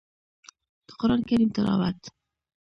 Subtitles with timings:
[0.87, 1.99] د قران کريم تلاوت